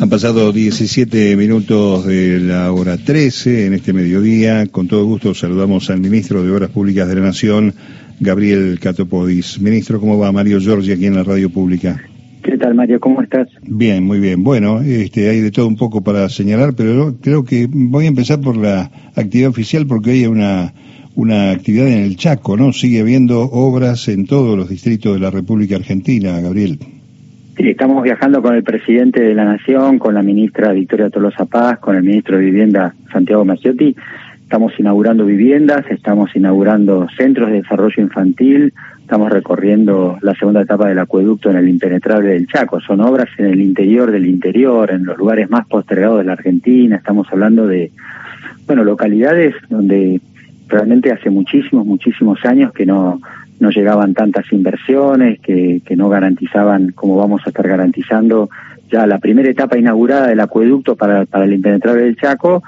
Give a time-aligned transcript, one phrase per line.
[0.00, 4.64] Han pasado 17 minutos de la hora 13 en este mediodía.
[4.66, 7.74] Con todo gusto saludamos al ministro de Obras Públicas de la Nación,
[8.20, 9.60] Gabriel Catopodis.
[9.60, 10.30] Ministro, ¿cómo va?
[10.30, 12.00] Mario Giorgi aquí en la radio pública.
[12.44, 13.00] ¿Qué tal, Mario?
[13.00, 13.48] ¿Cómo estás?
[13.62, 14.44] Bien, muy bien.
[14.44, 18.40] Bueno, este, hay de todo un poco para señalar, pero creo que voy a empezar
[18.40, 20.74] por la actividad oficial porque hay una,
[21.16, 22.72] una actividad en el Chaco, ¿no?
[22.72, 26.78] Sigue habiendo obras en todos los distritos de la República Argentina, Gabriel.
[27.58, 31.96] Estamos viajando con el presidente de la Nación, con la ministra Victoria Tolosa Paz, con
[31.96, 33.96] el ministro de Vivienda Santiago Maciotti.
[34.40, 41.00] Estamos inaugurando viviendas, estamos inaugurando centros de desarrollo infantil, estamos recorriendo la segunda etapa del
[41.00, 42.80] acueducto en el impenetrable del Chaco.
[42.80, 46.96] Son obras en el interior del interior, en los lugares más postergados de la Argentina.
[46.96, 47.90] Estamos hablando de,
[48.66, 50.20] bueno, localidades donde
[50.68, 53.20] realmente hace muchísimos, muchísimos años que no
[53.60, 58.48] no llegaban tantas inversiones, que, que no garantizaban como vamos a estar garantizando
[58.90, 62.62] ya la primera etapa inaugurada del acueducto para, para el impenetrable del Chaco,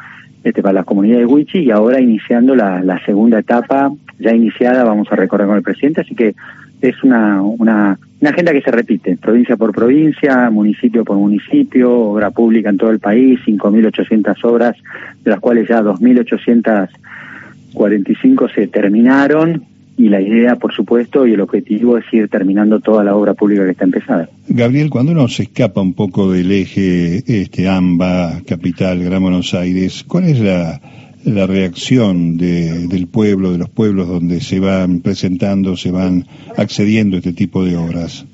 [0.44, 4.84] este, para las comunidades de Huichi, y ahora iniciando la, la segunda etapa ya iniciada,
[4.84, 6.34] vamos a recorrer con el presidente, así que
[6.80, 12.30] es una, una, una agenda que se repite, provincia por provincia, municipio por municipio, obra
[12.30, 14.76] pública en todo el país, 5.800 obras,
[15.22, 19.64] de las cuales ya 2.845 se terminaron
[20.00, 23.66] y la idea, por supuesto, y el objetivo es ir terminando toda la obra pública
[23.66, 24.30] que está empezada.
[24.48, 30.02] Gabriel, cuando uno se escapa un poco del eje este AMBA, capital, Gran Buenos Aires,
[30.08, 30.80] ¿cuál es la,
[31.26, 36.24] la reacción de, del pueblo, de los pueblos donde se van presentando, se van
[36.56, 38.24] accediendo a este tipo de obras?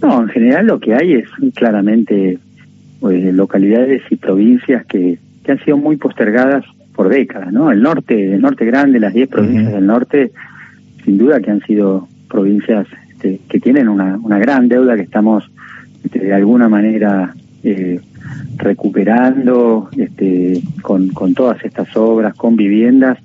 [0.00, 2.38] No, en general lo que hay es claramente
[2.98, 6.64] pues, localidades y provincias que, que han sido muy postergadas
[7.00, 7.72] por décadas, ¿no?
[7.72, 10.32] El norte, el norte grande, las 10 provincias del norte,
[11.02, 15.50] sin duda que han sido provincias este, que tienen una, una gran deuda que estamos
[16.04, 17.34] este, de alguna manera
[17.64, 18.02] eh,
[18.58, 23.16] recuperando este, con, con todas estas obras, con viviendas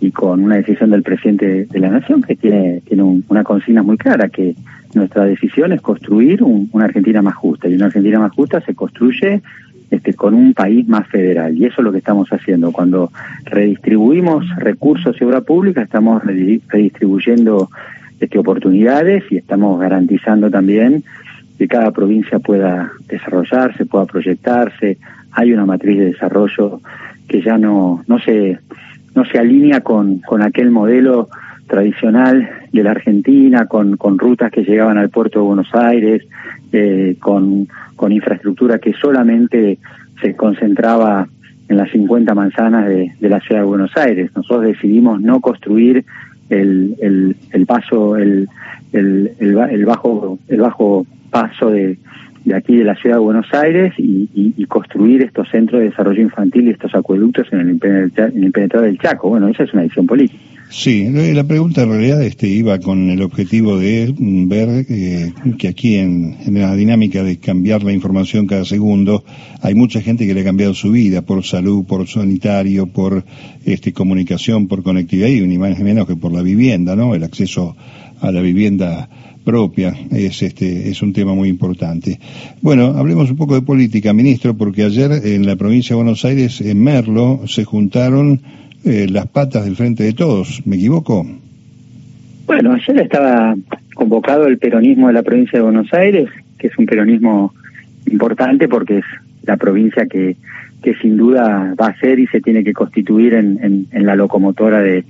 [0.00, 3.96] y con una decisión del presidente de la Nación que tiene, tiene una consigna muy
[3.98, 4.54] clara, que
[4.94, 9.42] nuestra decisión es construir una Argentina más justa y una Argentina más justa se construye
[9.90, 11.56] este, con un país más federal.
[11.56, 12.72] Y eso es lo que estamos haciendo.
[12.72, 13.12] Cuando
[13.44, 17.68] redistribuimos recursos y obra pública, estamos redistribuyendo
[18.18, 21.04] este, oportunidades y estamos garantizando también
[21.58, 24.98] que cada provincia pueda desarrollarse, pueda proyectarse.
[25.32, 26.80] Hay una matriz de desarrollo
[27.28, 28.58] que ya no, no, se,
[29.14, 31.28] no se alinea con, con aquel modelo
[31.66, 36.22] tradicional de la Argentina, con, con rutas que llegaban al puerto de Buenos Aires,
[36.72, 39.78] eh, con con infraestructura que solamente
[40.20, 41.26] se concentraba
[41.68, 44.30] en las 50 manzanas de, la ciudad de Buenos Aires.
[44.36, 46.04] Nosotros decidimos no construir
[46.48, 48.48] el, el, el paso, el,
[48.92, 51.98] el, el, bajo, el bajo paso de,
[52.46, 54.16] de aquí de la ciudad de Buenos Aires y,
[54.68, 59.28] construir estos centros de desarrollo infantil y estos acueductos en el, impenetrable del Chaco.
[59.28, 60.42] Bueno, esa es una decisión política.
[60.68, 65.94] Sí, la pregunta en realidad este, iba con el objetivo de ver eh, que aquí
[65.94, 69.24] en, la dinámica de cambiar la información cada segundo
[69.62, 73.24] hay mucha gente que le ha cambiado su vida por salud, por sanitario, por
[73.64, 77.14] este, comunicación, por conectividad y ni más ni menos que por la vivienda, ¿no?
[77.14, 77.76] El acceso
[78.20, 79.08] a la vivienda
[79.46, 82.18] propia es este es un tema muy importante.
[82.62, 86.60] Bueno, hablemos un poco de política, ministro, porque ayer en la provincia de Buenos Aires
[86.60, 88.40] en Merlo se juntaron
[88.84, 90.62] eh, las patas del frente de todos.
[90.66, 91.26] ¿Me equivoco?
[92.46, 93.56] Bueno, ayer estaba
[93.94, 97.52] convocado el peronismo de la provincia de Buenos Aires, que es un peronismo
[98.06, 99.04] importante porque es
[99.42, 100.36] la provincia que,
[100.82, 104.80] que sin duda va a ser y se tiene que constituir en, en, la locomotora
[104.80, 105.04] de,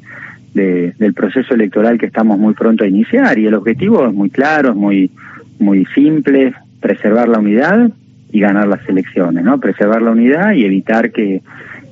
[0.54, 3.38] del proceso electoral que estamos muy pronto a iniciar.
[3.38, 5.10] Y el objetivo es muy claro, es muy,
[5.58, 7.90] muy simple, preservar la unidad
[8.32, 9.60] y ganar las elecciones, ¿no?
[9.60, 11.42] Preservar la unidad y evitar que,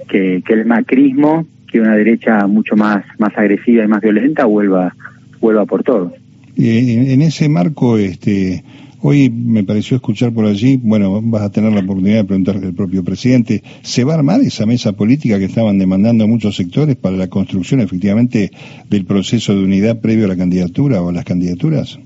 [0.09, 4.95] que, que el macrismo que una derecha mucho más, más agresiva y más violenta vuelva,
[5.41, 6.13] vuelva por todo.
[6.57, 8.63] en ese marco, este,
[9.07, 12.75] hoy me pareció escuchar por allí, bueno, vas a tener la oportunidad de preguntarle al
[12.75, 17.17] propio presidente, ¿se va a armar esa mesa política que estaban demandando muchos sectores para
[17.17, 18.51] la construcción efectivamente
[18.89, 21.99] del proceso de unidad previo a la candidatura o a las candidaturas?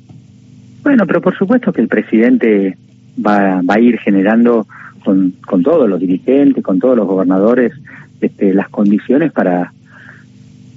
[0.88, 2.78] Bueno, pero por supuesto que el presidente
[3.22, 4.66] va, va a ir generando
[5.04, 7.74] con, con todos los dirigentes, con todos los gobernadores,
[8.22, 9.70] este, las condiciones para,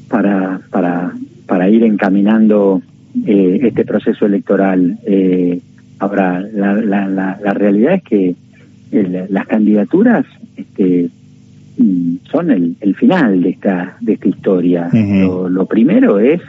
[0.10, 1.14] para, para,
[1.46, 2.82] para ir encaminando
[3.26, 5.00] eh, este proceso electoral.
[5.06, 5.62] Eh,
[6.00, 8.36] ahora, la, la, la, realidad es que
[9.30, 10.26] las candidaturas
[10.58, 11.10] este,
[11.78, 14.90] mm, son el, el, final de esta, de esta historia.
[14.92, 16.42] lo, lo, primero es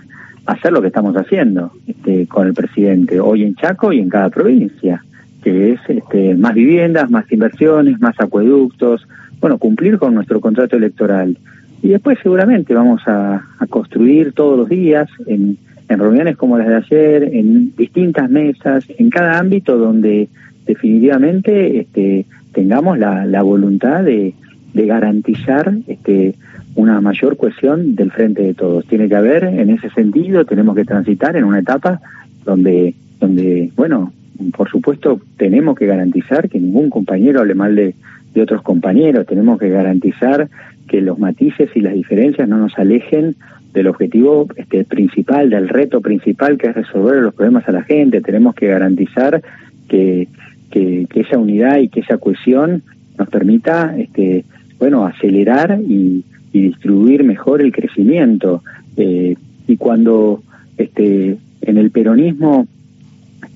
[0.52, 4.30] hacer lo que estamos haciendo este, con el presidente, hoy en Chaco y en cada
[4.30, 5.04] provincia.
[5.42, 9.08] que es este, más viviendas, más inversiones, más acueductos,
[9.40, 11.36] bueno, cumplir con nuestro contrato electoral.
[11.82, 15.58] Y después seguramente vamos a, construir todos los días en,
[15.88, 20.28] reuniones como las de ayer, en distintas mesas, en cada ámbito donde
[20.64, 24.32] definitivamente este, tengamos la, la voluntad de,
[24.74, 26.34] de garantizar este,
[26.74, 28.86] una mayor cohesión del frente de todos.
[28.86, 32.00] Tiene que haber, en ese sentido, tenemos que transitar en una etapa
[32.44, 34.12] donde, donde bueno,
[34.56, 37.94] por supuesto, tenemos que garantizar que ningún compañero hable mal de,
[38.34, 40.48] de otros compañeros, tenemos que garantizar
[40.88, 43.36] que los matices y las diferencias no nos alejen
[43.72, 48.20] del objetivo este, principal, del reto principal que es resolver los problemas a la gente,
[48.20, 49.42] tenemos que garantizar
[49.88, 50.28] que,
[50.70, 52.82] que, que esa unidad y que esa cohesión
[53.18, 54.44] nos permita este,
[54.78, 56.24] bueno, acelerar y,
[56.60, 58.62] distribuir mejor el crecimiento.
[58.96, 60.42] Eh, y cuando
[60.76, 62.66] este, en el peronismo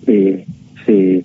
[0.07, 0.47] eh,
[0.85, 1.25] se,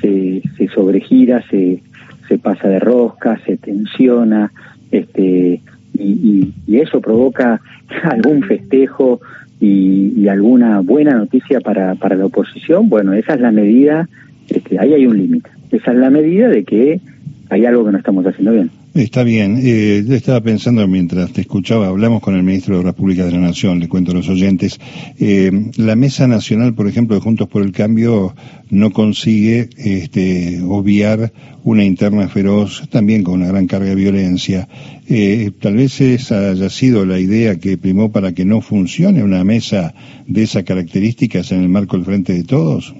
[0.00, 1.82] se, se, sobregira, se,
[2.28, 4.52] se pasa de rosca, se tensiona,
[4.90, 5.60] este,
[5.94, 7.60] y, y, eso provoca
[8.02, 9.20] algún festejo
[9.60, 14.08] y, y, alguna buena noticia para, para la oposición, bueno, esa es la medida,
[14.48, 17.00] este, ahí hay un límite, esa es la medida de que
[17.48, 18.70] hay algo que no estamos haciendo bien.
[18.96, 19.60] Está bien.
[19.62, 23.32] Eh, yo estaba pensando mientras te escuchaba, hablamos con el ministro de Obras Públicas de
[23.32, 24.80] la Nación, le cuento a los oyentes.
[25.20, 28.34] Eh, la Mesa Nacional, por ejemplo, de Juntos por el Cambio,
[28.70, 31.30] no consigue este, obviar
[31.62, 34.66] una interna feroz, también con una gran carga de violencia.
[35.06, 39.44] Eh, tal vez esa haya sido la idea que primó para que no funcione una
[39.44, 39.92] mesa
[40.26, 42.94] de esas características en el marco del Frente de Todos.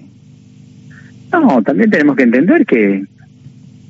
[1.33, 3.03] No, también tenemos que entender que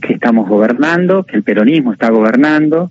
[0.00, 2.90] que estamos gobernando, que el peronismo está gobernando,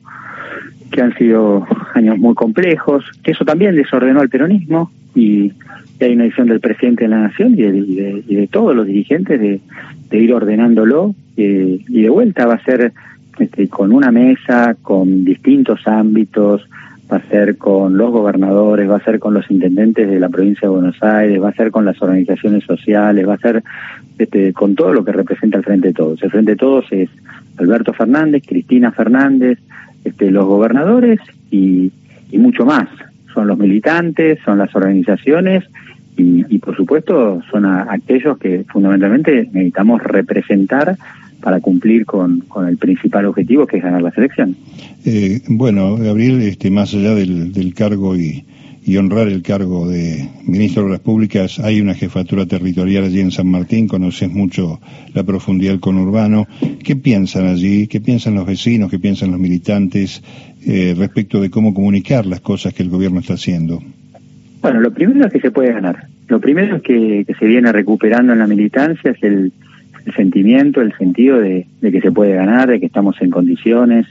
[0.92, 5.54] que han sido años muy complejos, que eso también desordenó al peronismo y,
[6.02, 9.62] hay una decisión del presidente de la Nación y de, de, todos los dirigentes de,
[10.12, 12.92] ir ordenándolo eh, y de vuelta va a ser
[13.40, 16.68] este, con una mesa, con distintos ámbitos,
[17.12, 20.68] va a ser con los gobernadores, va a ser con los intendentes de la provincia
[20.68, 23.64] de Buenos Aires, va a ser con las organizaciones sociales, va a ser
[24.18, 26.22] este, con todo lo que representa el Frente de Todos.
[26.24, 27.10] El Frente de Todos es
[27.58, 29.60] Alberto Fernández, Cristina Fernández,
[30.04, 31.20] este, los gobernadores
[31.52, 31.92] y,
[32.34, 32.90] mucho más.
[33.34, 35.64] Son los militantes, son las organizaciones
[36.18, 40.98] y, y por supuesto son aquellos que fundamentalmente necesitamos representar
[41.46, 44.56] para cumplir con, con el principal objetivo que es ganar la selección.
[45.06, 48.44] Eh, bueno, Gabriel, este, más allá del, del cargo y,
[48.84, 53.30] y, honrar el cargo de ministro de Obras Públicas, hay una jefatura territorial allí en
[53.30, 54.80] San Martín, conoces mucho
[55.14, 56.48] la profundidad del conurbano.
[56.84, 57.86] ¿Qué piensan allí?
[57.86, 58.90] ¿Qué piensan los vecinos?
[58.90, 60.24] ¿Qué piensan los militantes
[60.66, 63.84] eh, respecto de cómo comunicar las cosas que el gobierno está haciendo?
[64.64, 66.08] Bueno, lo primero es que se puede ganar.
[66.28, 69.54] Lo primero es que, que se viene recuperando en la militancia es el
[70.06, 74.06] el sentimiento, el sentido de, que se puede ganar, de que estamos en condiciones,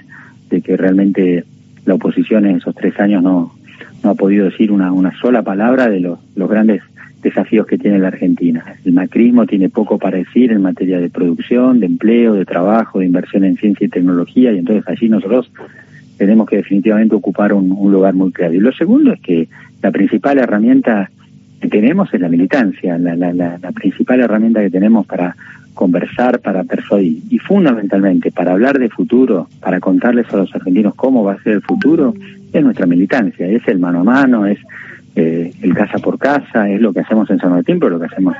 [0.50, 1.44] de que realmente
[1.86, 3.54] la oposición en esos tres años no,
[4.02, 6.82] no ha podido decir una, una sola palabra de los, los grandes
[7.22, 8.64] desafíos que tiene la Argentina.
[8.84, 13.06] El macrismo tiene poco para decir en materia de producción, de empleo, de trabajo, de
[13.06, 15.50] inversión en ciencia y tecnología, y entonces allí nosotros
[16.18, 18.52] tenemos que definitivamente ocupar un, un lugar muy claro.
[18.52, 19.48] Y lo segundo es que
[19.82, 21.10] la principal herramienta
[21.64, 25.34] que tenemos es la militancia, la, la, la, la principal herramienta que tenemos para
[25.72, 31.24] conversar, para persuadir y fundamentalmente para hablar de futuro, para contarles a los argentinos cómo
[31.24, 32.14] va a ser el futuro,
[32.52, 34.58] es nuestra militancia, es el mano a mano, es
[35.16, 38.06] eh, el casa por casa, es lo que hacemos en San Martín, pero lo que
[38.06, 38.36] hacemos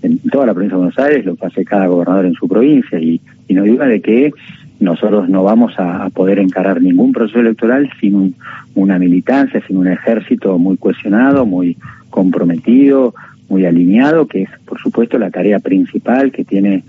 [0.00, 2.98] en toda la provincia de Buenos Aires, lo que hace cada gobernador en su provincia
[2.98, 4.32] y, no duda de que
[4.80, 8.34] nosotros no vamos a, poder encarar ningún proceso electoral sin
[8.74, 11.76] una militancia, sin un ejército muy cohesionado, muy
[12.12, 13.12] comprometido,
[13.48, 16.84] muy alineado, que es, por supuesto, la tarea principal que tiene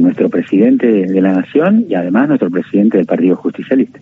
[0.00, 3.98] nuestro presidente de la Nación y además nuestro presidente del Partido Justicialista.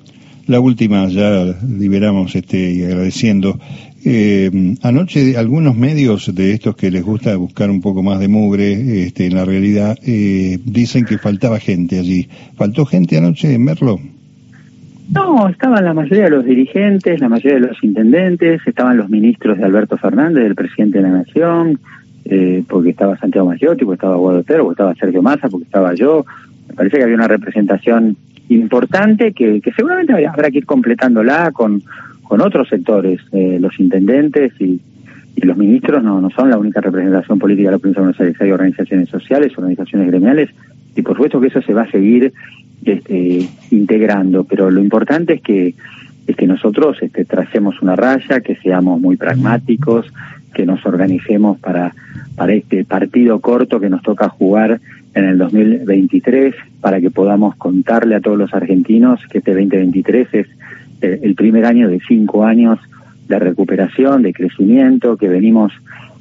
[0.47, 3.59] La última, ya liberamos este y agradeciendo.
[4.05, 9.03] Eh, anoche algunos medios de estos que les gusta buscar un poco más de mugre
[9.03, 12.29] este, en la realidad eh, dicen que faltaba gente allí.
[12.55, 13.99] ¿Faltó gente anoche en Merlo?
[15.13, 19.57] No, estaban la mayoría de los dirigentes, la mayoría de los intendentes, estaban los ministros
[19.57, 21.79] de Alberto Fernández, del presidente de la Nación,
[22.25, 26.25] eh, porque estaba Santiago Maggiotti, porque estaba Guadotero, porque estaba Sergio Massa, porque estaba yo.
[26.69, 28.17] Me parece que había una representación
[28.49, 31.83] importante que, que seguramente habrá que ir completándola con,
[32.25, 33.21] con otros sectores.
[33.33, 34.81] Eh, los intendentes y,
[35.37, 38.21] y los ministros no, no son la única representación política de la provincia de Buenos
[38.21, 38.41] Aires.
[38.41, 40.51] Hay organizaciones sociales, organizaciones gremiales,
[40.97, 42.33] y por supuesto que eso se va a seguir
[42.85, 44.45] este, integrando.
[44.45, 45.75] Pero lo importante es que
[46.27, 50.07] es que nosotros este, tracemos una raya, que seamos muy pragmáticos,
[50.53, 51.95] que nos organicemos para,
[52.35, 54.81] para este partido corto que nos toca jugar
[55.15, 60.47] en el 2023 para que podamos contarle a todos los argentinos que este 2023 es
[61.03, 62.79] eh, el primer año de cinco años
[63.29, 65.73] de recuperación, de crecimiento, que venimos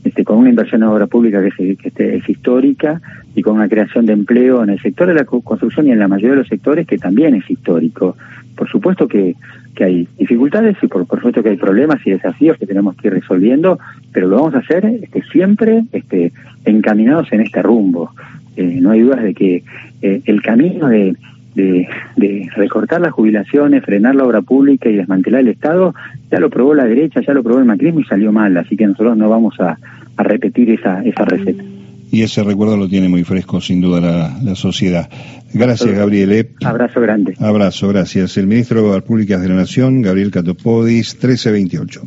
[0.04, 3.02] este, con una inversión en obra pública que, que es histórica
[3.36, 6.08] y con una creación de empleo en el sector de la construcción y en la
[6.08, 8.16] mayoría de los sectores que también es histórico.
[8.56, 9.36] Por supuesto que,
[9.78, 13.78] hay dificultades y por, supuesto que hay problemas y desafíos que tenemos que ir resolviendo,
[14.14, 16.32] pero lo vamos a hacer este, siempre este,
[16.64, 18.12] encaminados en este rumbo.
[18.56, 19.64] Eh, no hay dudas de que
[20.02, 21.18] eh, el camino de,
[21.56, 25.94] de, recortar las jubilaciones, frenar la obra pública y desmantelar el Estado,
[26.32, 28.88] ya lo probó la derecha, ya lo probó el macrismo y salió mal, así que
[28.88, 29.78] nosotros no vamos a,
[30.16, 31.75] a repetir esa, esa receta.
[32.12, 35.10] Y ese recuerdo lo tiene muy fresco, sin duda, la, la sociedad.
[35.54, 36.50] Gracias, Gabriel.
[36.64, 37.36] Abrazo grande.
[37.40, 38.38] Abrazo, gracias.
[38.38, 42.02] El ministro de Obras Públicas de la Nación, Gabriel Catopodis, 1328.